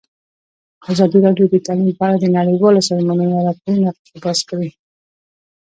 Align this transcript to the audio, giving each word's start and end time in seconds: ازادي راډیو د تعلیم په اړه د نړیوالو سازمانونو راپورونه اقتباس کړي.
ازادي 0.91 1.17
راډیو 1.25 1.45
د 1.49 1.55
تعلیم 1.65 1.89
په 1.97 2.03
اړه 2.05 2.17
د 2.19 2.25
نړیوالو 2.37 2.85
سازمانونو 2.89 3.35
راپورونه 3.47 3.87
اقتباس 3.91 4.39
کړي. 4.49 4.69